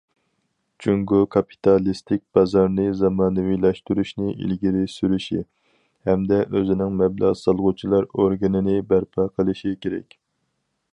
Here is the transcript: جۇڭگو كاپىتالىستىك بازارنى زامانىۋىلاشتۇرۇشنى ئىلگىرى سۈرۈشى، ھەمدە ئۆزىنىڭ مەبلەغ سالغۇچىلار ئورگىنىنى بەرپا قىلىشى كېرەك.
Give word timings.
جۇڭگو 0.83 1.19
كاپىتالىستىك 1.35 2.23
بازارنى 2.37 2.85
زامانىۋىلاشتۇرۇشنى 3.01 4.33
ئىلگىرى 4.33 4.83
سۈرۈشى، 4.95 5.45
ھەمدە 6.11 6.43
ئۆزىنىڭ 6.47 6.99
مەبلەغ 7.03 7.39
سالغۇچىلار 7.45 8.13
ئورگىنىنى 8.15 8.79
بەرپا 8.95 9.31
قىلىشى 9.37 9.77
كېرەك. 9.87 10.19